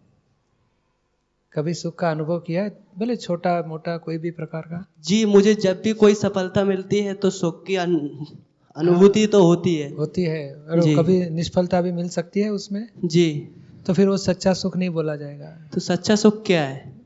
कभी 1.53 1.73
सुख 1.73 1.95
का 1.95 2.11
अनुभव 2.11 2.39
किया 2.39 2.63
है? 2.63 2.79
भले 2.99 3.15
छोटा 3.15 3.63
मोटा 3.67 3.97
कोई 3.97 4.17
भी 4.17 4.31
प्रकार 4.31 4.61
का। 4.61 4.85
जी 4.99 5.25
मुझे 5.25 5.55
जब 5.55 5.81
भी 5.81 5.93
कोई 5.93 6.13
सफलता 6.13 6.63
मिलती 6.63 6.99
है 6.99 7.13
तो 7.13 7.29
सुख 7.29 7.65
की 7.65 7.75
अनु- 7.75 8.37
अनुभूति 8.75 9.27
तो 9.27 9.43
होती 9.43 9.75
है। 9.75 9.95
होती 9.95 10.23
है 10.23 10.55
और 10.55 10.79
कभी 10.95 11.29
निष्फलता 11.29 11.81
भी 11.81 11.91
मिल 11.91 12.09
सकती 12.09 12.39
है 12.39 12.49
उसमें। 12.49 12.89
जी। 13.05 13.49
तो 13.87 13.93
फिर 13.93 14.09
वो 14.09 14.17
सच्चा 14.17 14.53
सुख 14.53 14.77
नहीं 14.77 14.89
बोला 14.89 15.15
जाएगा। 15.15 15.57
तो 15.73 15.79
सच्चा 15.79 16.15
सुख 16.15 16.45
क्या 16.45 16.63
है? 16.63 17.01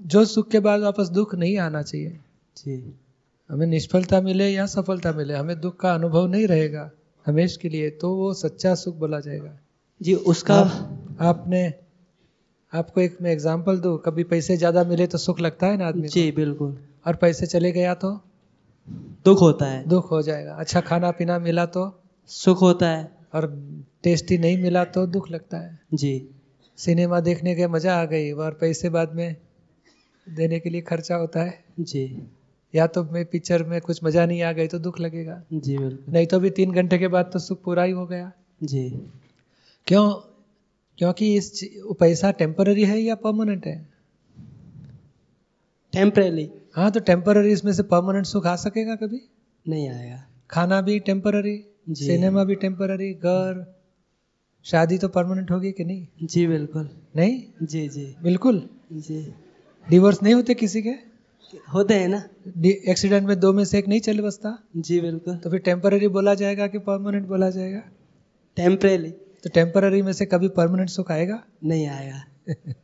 जो 0.00 0.24
सुख 0.24 0.48
के 0.48 0.60
बाद 0.60 0.80
वापस 0.80 1.08
दुख 1.08 1.34
नहीं 1.34 1.58
आना 1.58 1.82
चाहिए। 1.82 2.18
जी। 2.56 2.94
हमें 3.52 3.66
निष्फलता 3.66 4.20
मिले 4.20 4.48
या 4.48 4.66
सफलता 4.66 5.12
मिले 5.12 5.34
हमें 5.34 5.60
दुख 5.60 5.76
का 5.80 5.92
अनुभव 5.94 6.26
नहीं 6.26 6.46
रहेगा 6.46 6.90
हमेश 7.26 7.56
के 7.56 7.68
लिए 7.68 7.90
तो 7.90 8.14
वो 8.16 8.32
सच्चा 8.34 8.74
सुख 8.74 8.96
बोला 8.96 9.20
जाएगा। 9.20 9.56
जी 10.00 10.14
उसका 10.14 10.54
आप, 10.54 11.16
आपने 11.20 11.62
आपको 12.72 13.00
एक 13.00 13.16
मैं 13.22 13.32
एग्जांपल 13.32 13.78
दूँ 13.78 13.96
कभी 13.98 14.24
पैसे 14.24 14.56
ज़्यादा 14.56 14.84
मिले 14.84 15.06
तो 15.06 15.18
सुख 15.18 15.40
लगता 15.40 15.66
है 15.66 15.76
ना 15.76 15.86
आदमी 15.86 16.08
जी 16.08 16.30
बिल्कुल। 16.32 16.76
और 17.06 17.16
पैसे 17.16 17.46
चले 17.46 17.72
गया 17.72 17.94
तो? 17.94 18.12
दुख 19.24 19.40
होता 19.40 19.66
है। 19.66 19.86
दुख 19.88 20.10
हो 20.10 20.22
जाएगा। 20.22 20.54
अच्छा 20.54 20.80
खाना 20.80 21.10
पीना 21.10 21.38
मिला 21.38 21.66
तो? 21.66 21.84
सुख 22.30 22.62
होता 22.62 22.88
है। 22.88 23.10
और 23.34 23.46
टेस्टी 24.02 24.38
नहीं 24.38 24.62
मिला 24.62 24.84
तो 24.84 25.06
दुख 25.06 25.30
लगता 25.30 25.58
है। 25.58 25.78
जी। 25.94 26.28
सिनेमा 26.78 27.20
देखने 27.20 27.54
के 27.54 27.66
मज़ा 27.68 28.00
आ 28.00 28.04
गई 28.04 28.30
और 28.32 28.58
पैसे 28.60 28.88
बाद 28.90 29.12
में 29.12 29.36
देने 30.26 30.60
के 30.60 30.70
लिए 30.70 30.80
खर्चा 30.80 31.16
होता 31.16 31.42
है। 31.42 31.58
जी। 31.80 32.06
या 32.74 32.86
तो 32.86 33.04
मैं 33.04 33.24
पिक्चर 33.24 33.62
में 33.62 33.80
कुछ 33.80 34.04
मज़ा 34.04 34.26
नहीं 34.26 34.42
आ 34.42 34.52
गई 34.52 34.66
तो 34.66 34.78
दुख 34.78 35.00
लगेगा। 35.00 35.42
जी 35.52 35.78
बिल्कुल। 35.78 36.14
नहीं 36.14 36.26
तो 36.26 36.40
भी 36.40 36.50
तीन 36.50 36.72
घंटे 36.72 36.98
के 36.98 37.08
बाद 37.08 37.30
तो 37.32 37.38
सुख 37.38 37.62
पूरा 37.62 37.82
ही 37.82 37.92
हो 37.92 38.06
गया। 38.06 38.32
जी। 38.62 38.88
क्यों? 39.86 40.10
क्योंकि 40.98 41.36
इस 41.36 41.60
पैसा 42.00 42.30
टेम्पररी 42.30 42.84
है 42.84 42.98
या 43.00 43.14
परमानेंट 43.14 43.66
है? 43.66 43.88
टेम्परेली 45.92 46.50
हाँ 46.76 46.90
तो 46.90 47.00
टेम्पररी 47.00 47.52
इसमें 47.52 47.72
से 47.72 47.82
परमानेंट 47.82 48.26
सुख 48.26 48.46
आ 48.46 48.56
सकेगा 48.56 48.94
कभी? 48.96 49.20
नहीं 49.66 49.88
आएगा। 49.88 50.24
खाना 50.50 50.80
भी 50.80 50.98
टेम्पररी 50.98 51.56
सिनेमा 51.94 52.44
भी 52.44 52.54
टेम्पररी 52.54 53.12
घर 53.14 53.64
शादी 54.66 54.98
तो 54.98 55.08
परमानेंट 55.08 55.50
होगी 55.50 55.72
कि 55.72 55.84
नहीं? 55.84 56.06
जी 56.22 56.46
बिल्कुल। 56.46 56.88
नहीं? 57.16 57.42
जी 57.62 57.88
जी। 57.88 58.14
बिल्कुल। 58.22 58.68
जी। 58.92 59.34
डिवोर्स 59.86 60.22
नहीं 60.22 60.34
होते 60.34 60.54
किसी 60.54 60.82
के? 60.82 61.11
होते 61.74 61.94
हैं 61.94 62.08
ना? 62.08 62.22
एक्सीडेंट 62.90 63.28
में 63.28 63.40
दो 63.40 63.52
में 63.52 63.64
से 63.64 63.78
एक 63.78 63.88
नहीं 63.88 64.00
चल 64.00 64.20
बसता? 64.20 64.58
जी 64.76 65.00
बिल्कुल। 65.00 65.36
तो 65.36 65.50
फिर 65.50 65.60
टेम्पररी 65.60 66.08
बोला 66.08 66.34
जाएगा 66.34 66.66
कि 66.66 66.78
परमानेंट 66.78 67.26
बोला 67.26 67.50
जाएगा? 67.50 67.80
टेम्परेली 68.56 69.10
तो 69.10 69.50
टेम्पररी 69.50 70.02
में 70.02 70.12
से 70.12 70.26
कभी 70.26 70.48
परमानेंट 70.48 70.88
सुख 70.88 71.10
आएगा? 71.10 71.42
नहीं 71.64 71.86
आएगा 71.86 72.24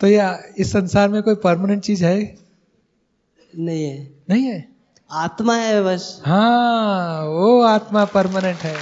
तो 0.00 0.06
या 0.06 0.42
इस 0.58 0.72
संसार 0.72 1.08
में 1.08 1.22
कोई 1.22 1.34
परमानेंट 1.34 1.82
चीज़ 1.82 2.04
है? 2.04 2.38
नहीं 3.58 3.84
है। 3.84 4.10
नहीं 4.30 4.44
है? 4.44 4.68
आत्मा 5.10 5.56
है 5.56 5.82
बस। 5.84 6.22
हाँ 6.26 7.24
वो 7.26 7.62
आत्मा 7.62 8.04
परमानेंट 8.04 8.58
है। 8.58 8.76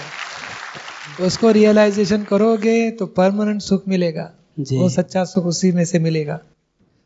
उसको 1.20 1.50
रियलाइजेशन 1.50 2.24
करोगे 2.24 2.90
तो 2.90 3.06
परमानेंट 3.06 3.62
सुख 3.62 3.88
मिलेगा। 3.88 4.32
जी। 4.60 4.76
वो 4.76 4.88
सच्चा 4.88 5.24
सुख 5.24 5.44
उसी 5.44 5.72
में 5.72 5.84
से 5.84 5.98
मिलेगा। 5.98 6.40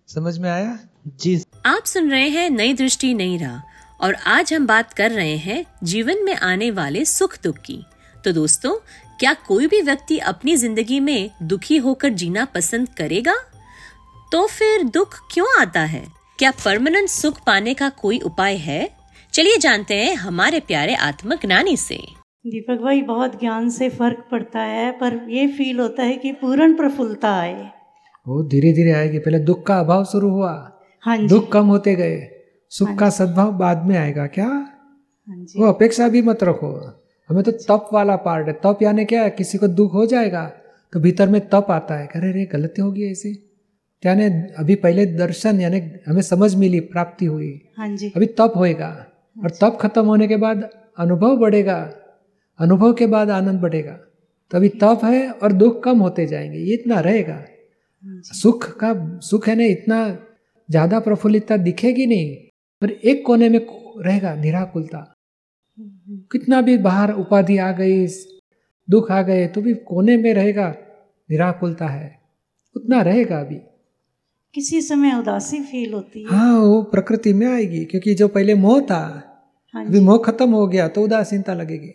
समझ 0.09 0.39
में 0.39 0.51
आया? 0.51 0.79
जी। 1.17 1.43
आप 1.67 1.85
सुन 1.85 2.11
रहे 2.11 2.29
हैं 2.29 2.49
नई 2.51 2.73
दृष्टि 2.75 3.13
नई 3.15 3.37
राह 3.39 4.05
और 4.05 4.15
आज 4.15 4.53
हम 4.55 4.67
बात 4.67 4.93
कर 4.93 5.11
रहे 5.11 5.37
हैं 5.37 5.65
जीवन 5.85 6.25
में 6.25 6.35
आने 6.35 6.71
वाले 6.71 7.05
सुख 7.05 7.37
दुख 7.45 7.59
की। 7.59 7.79
तो 8.25 8.33
दोस्तों 8.33 8.75
क्या 9.21 9.33
कोई 9.47 9.67
भी 9.67 9.81
व्यक्ति 9.81 10.19
अपनी 10.19 10.57
ज़िंदगी 10.57 11.01
में 11.01 11.31
दुखी 11.43 11.77
होकर 11.77 12.09
जीना 12.13 12.45
पसंद 12.45 12.89
करेगा? 12.89 13.35
तो 14.33 14.47
फिर 14.47 14.83
दुख 14.85 15.19
क्यों 15.33 15.47
आता 15.61 15.81
है? 15.81 16.07
क्या 16.39 16.51
परमानेंट 16.65 17.09
सुख 17.09 17.45
पाने 17.47 17.75
का 17.75 17.89
कोई 17.89 18.19
उपाय 18.21 18.57
है? 18.57 18.89
चलिए 19.33 19.59
जानते 19.59 19.95
हैं 19.95 20.15
हमारे 20.17 20.61
प्यारे 20.61 20.95
आत्मज्ञानी 20.95 21.77
से। 21.77 21.97
दीपक 22.45 22.83
भाई 22.83 23.01
बहुत 23.03 23.41
ज्ञान 23.41 23.71
से 23.71 23.89
फ़र्क 23.91 24.27
पड़ता 24.31 24.61
है 24.61 24.91
पर 24.93 25.25
ये 25.31 25.47
फील 25.49 25.81
होता 25.81 26.03
है 26.03 26.17
कि 26.17 26.33
पूर्ण 26.33 26.77
प्रफुल्लता 26.77 27.35
आए। 27.37 27.71
वो 28.29 28.43
धीरे 28.43 28.73
धीरे 28.73 28.93
आएगी। 28.93 29.19
पहले 29.19 29.39
दुख 29.39 29.67
का 29.67 29.81
अभाव 29.81 30.05
शुरू 30.05 30.31
हुआ। 30.31 30.73
हाँ 31.01 31.19
जी। 31.19 31.27
दुख 31.27 31.53
कम 31.53 31.67
होते 31.67 31.95
गए। 31.95 32.29
सुख 32.71 32.89
हाँ 32.89 32.97
का 32.97 33.11
सद्भाव 33.11 33.53
बाद 33.53 33.85
में 33.85 33.97
आएगा। 33.97 34.27
क्या? 34.27 34.47
हाँ 34.47 35.37
जी। 35.37 35.61
वो 35.61 35.67
अपेक्षा 35.67 36.09
भी 36.09 36.23
मत 36.23 36.45
रखो। 36.45 37.01
हमें 37.29 37.43
तो 37.45 37.53
तप 37.53 37.89
वाला 37.93 38.17
पार्ट 38.17 38.47
है। 38.49 38.53
तप 38.53 38.79
यानी 38.83 39.05
क्या? 39.05 39.23
है 39.23 39.31
किसी 39.31 39.59
को 39.59 39.69
दुख 39.69 39.95
हो 39.95 40.07
जाएगा 40.07 40.53
तो 40.93 41.01
भीतर 41.01 41.29
में 41.29 41.49
तप 41.49 41.67
आता 41.71 41.95
है। 41.95 42.07
अरे 42.07 42.33
रे 42.33 42.45
गलती 42.45 42.83
होगी 42.83 43.11
ऐसी। 43.11 43.51
यानी 44.07 44.25
अभी 44.59 44.75
पहले 44.75 45.07
दर्शन 45.07 45.61
यानी 45.61 45.83
हमें 46.09 46.23
समझ 46.23 46.55
मिली 46.55 46.81
प्राप्ति 46.81 47.27
हुई। 47.27 47.61
हाँ 47.79 47.97
जी। 47.97 48.13
अभी 48.17 48.27
तप 48.27 48.53
होएगा। 48.57 49.07
और 49.45 49.51
तप 49.51 49.79
खत्म 49.81 50.07
होने 50.07 50.29
के 50.29 50.37
बाद 50.37 50.71
अनुभव 50.99 51.37
बढ़ेगा। 51.37 51.93
अनुभव 52.59 52.93
के 52.93 53.07
बाद 53.07 53.31
आनंद 53.31 53.61
बढ़ेगा। 53.61 53.93
तो 54.51 54.59
अभी 54.59 54.69
तप 54.69 55.01
है 55.05 55.31
और 55.31 55.53
दुख 55.53 55.83
कम 55.83 55.99
होते 55.99 56.27
जाएँगे। 56.27 56.59
ये 56.59 56.75
इतना 56.75 57.01
रहेगा। 57.01 57.43
सुख 58.35 58.71
का 58.79 58.93
सुख 59.21 59.49
है 59.49 59.55
ना 59.55 59.65
इतना 59.65 59.99
ज़्यादा 60.69 61.01
प्रफुल्लितता 61.01 61.57
दिखेगी 61.57 62.07
नहीं 62.07 62.35
पर 62.83 62.91
एक 62.91 63.23
कोने 63.27 63.49
में 63.49 63.61
रहेगा 63.99 64.35
निराकुलता। 64.35 64.99
कितना 66.33 66.61
भी 66.61 66.77
बाहर 66.79 67.13
उपाधि 67.13 67.57
आ 67.59 67.71
गई 67.73 68.07
दुख 68.89 69.11
आ 69.11 69.21
गए 69.23 69.47
तो 69.47 69.61
भी 69.61 69.75
कोने 69.75 70.17
में 70.17 70.33
रहेगा 70.35 70.69
निराकुलता 71.29 71.87
है। 71.87 72.19
उतना 72.77 73.01
रहेगा 73.03 73.39
अभी। 73.41 73.61
किसी 74.55 74.81
समय 74.83 75.15
उदासी 75.19 75.61
फील 75.63 75.93
होती 75.95 76.23
है। 76.23 76.29
हाँ 76.29 76.59
वो 76.59 76.83
प्रकृति 76.83 77.33
में 77.33 77.47
आएगी 77.47 77.85
क्योंकि 77.85 78.15
जो 78.15 78.29
पहले 78.29 78.55
मोह 78.55 78.81
था 78.81 79.01
हाँ 79.75 79.85
अभी 79.87 80.01
मोह 80.01 80.19
खत्म 80.25 80.51
हो 80.51 80.67
गया 80.67 80.89
तो 80.89 81.03
उदासीनता 81.03 81.55
लगेगी। 81.55 81.89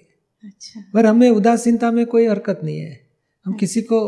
अच्छा। 0.43 0.83
पर 0.93 1.05
हमें 1.05 1.29
उदासीनता 1.29 1.91
में 1.91 2.05
कोई 2.05 2.27
हरकत 2.27 2.59
नहीं 2.63 2.79
है। 2.79 2.99
हम 3.45 3.53
किसी 3.53 3.81
को 3.81 3.99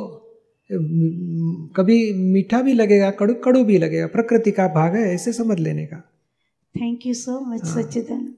कभी 0.72 1.98
मीठा 2.14 2.62
भी 2.62 2.74
लगेगा 2.74 3.10
कड़ू 3.12 3.34
कड़ू 3.44 3.64
भी 3.64 3.78
लगेगा 3.78 4.08
प्रकृति 4.08 4.52
का 4.52 4.68
भाग 4.68 4.96
है 4.96 5.14
ऐसे 5.14 5.34
समझ 5.34 5.60
लेने 5.60 5.86
का। 5.86 5.98
Thank 6.76 7.06
you 7.06 7.14
so 7.14 7.40
much 7.46 7.66
Sachchidanand 7.68 8.34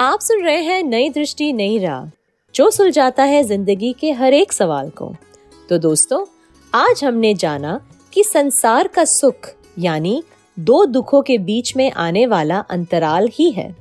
आप 0.00 0.20
सुन 0.20 0.42
रहे 0.44 0.62
हैं 0.62 0.82
नई 0.82 1.08
दृष्टि 1.10 1.52
नई 1.52 1.78
राह। 1.78 2.10
जो 2.54 2.70
सुलझाता 2.70 3.24
है 3.24 3.42
ज़िंदगी 3.42 3.92
के 3.92 4.10
हर 4.12 4.34
एक 4.34 4.52
सवाल 4.52 4.90
को। 4.90 5.14
तो 5.68 5.78
दोस्तों 5.78 6.24
आज 6.72 7.04
हमने 7.04 7.34
जाना 7.34 7.80
कि 8.12 8.24
संसार 8.24 8.88
का 8.88 9.04
सुख 9.04 9.48
यानी 9.78 10.22
दो 10.56 10.84
दुखों 10.86 11.22
के 11.22 11.38
बीच 11.40 11.76
में 11.76 11.90
आने 11.92 12.26
वाला 12.26 12.58
अंतराल 12.70 13.28
ही 13.32 13.50
है। 13.50 13.74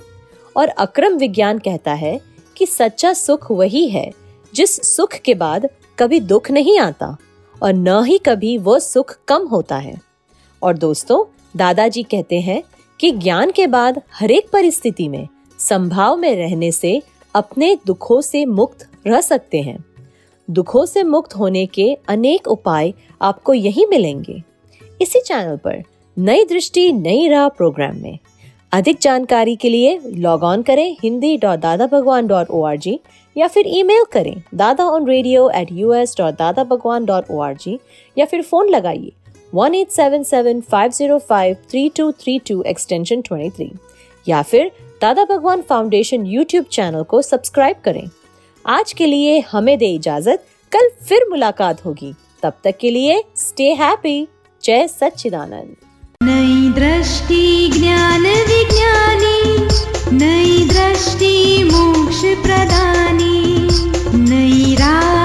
और 0.55 0.67
अक्रम 0.67 1.17
विज्ञान 1.17 1.59
कहता 1.59 1.93
है 1.93 2.19
कि 2.55 2.65
सच्चा 2.65 3.13
सुख 3.13 3.51
वही 3.51 3.88
है 3.89 4.09
जिस 4.53 4.75
सुख 4.88 5.13
के 5.15 5.33
बाद 5.35 5.69
कभी 6.00 6.19
दुख 6.21 6.51
नहीं 6.51 6.79
आता। 6.79 7.15
और 7.63 7.74
न 7.74 8.03
ही 8.05 8.17
कभी 8.17 8.58
वो 8.58 8.79
सुख 8.79 9.20
कम 9.27 9.48
होता 9.48 9.77
है। 9.77 10.01
और 10.63 10.77
दोस्तों, 10.77 11.43
दादाजी 11.55 12.03
कहते 12.03 12.39
हैं 12.39 12.63
कि 13.00 13.12
ज्ञान 13.12 13.51
के 13.51 13.67
बाद 13.67 14.01
हर 14.13 14.32
एक 14.32 14.50
परिस्थिति 14.53 15.10
में, 15.10 15.27
संभाव 15.60 16.17
में 16.17 16.36
रहने 16.36 16.72
से 16.72 17.01
अपने 17.36 17.77
दुखों 17.88 18.22
से 18.22 18.46
मुक्त 18.46 18.89
रह 19.08 19.22
सकते 19.22 19.62
हैं। 19.62 19.86
दुखों 20.50 20.86
से 20.86 21.03
मुक्त 21.03 21.36
होने 21.36 21.65
के 21.65 21.98
अनेक 22.08 22.48
उपाय 22.48 22.93
आपको 23.22 23.53
यही 23.53 23.86
मिलेंगे। 23.86 24.43
इसी 25.01 25.20
चैनल 25.20 25.58
पर 25.58 25.84
नई 26.17 26.46
दृष्टि, 26.46 26.93
नई 26.93 27.27
राह 27.27 27.50
प्रोग्राम 27.50 27.98
में। 27.98 28.20
अधिक 28.72 28.98
जानकारी 29.01 29.55
के 29.55 29.70
लिए 29.70 30.00
लॉग 30.05 30.43
ऑन 30.43 30.62
करें 30.62 30.98
Hindi 31.03 31.38
dot 31.38 31.60
Dada 31.60 31.88
Bhagwan 31.88 32.27
dot 32.27 32.50
O 32.50 32.63
R 32.63 32.77
G 32.77 33.00
या 33.35 33.47
फिर 33.47 33.65
ईमेल 33.67 34.03
करें 34.11 34.35
Dada 34.55 34.85
on 34.85 35.07
radio 35.07 35.49
at 35.55 35.71
U 35.71 35.93
S 35.93 36.15
dot 36.17 36.33
Dada 36.33 36.63
Bhagwan 36.63 37.05
dot 37.05 37.31
O 37.31 37.39
R 37.39 37.55
G 37.55 37.79
या 38.17 38.25
फिर 38.25 38.41
फ़ोन 38.41 38.69
लगाइए 38.69 39.11
one 39.53 39.75
eight 39.75 39.89
seven 39.91 40.23
seven 40.23 40.61
five 40.61 40.91
zero 40.91 41.17
five 41.19 41.55
three 41.69 41.89
two 41.89 42.11
three 42.11 42.39
two 42.39 42.61
extension 42.63 43.21
twenty 43.21 43.49
three 43.49 43.71
या 44.27 44.41
फिर 44.41 44.71
Dada 45.01 45.23
Bhagwan 45.25 45.61
foundation 45.61 46.25
YouTube 46.25 46.65
channel 46.65 47.03
को 47.03 47.21
subscribe 47.21 47.77
करें। 47.85 48.03
आज 48.65 48.93
के 48.93 49.05
लिए 49.05 49.39
हमें 49.39 49.77
दे 49.77 49.87
इजाज़त, 49.93 50.45
कल 50.71 50.89
फिर 51.07 51.25
मुलाकात 51.29 51.85
होगी। 51.85 52.13
तब 52.43 52.53
तक 52.63 52.77
के 52.79 52.89
लिए 52.89 53.23
स्टे 53.37 53.71
हैप्पी 53.73 54.27
जय 54.63 54.87
सच्चिदानंद। 54.87 55.75
नई 56.21 56.69
दृष्टि, 56.73 57.69
ज्ञान 57.73 58.21
विज्ञानी। 58.21 59.42
नै 60.19 60.45
दृष्टि 60.71 61.33
मोक्षप्रदानी 61.71 63.37
नैरा 64.29 65.22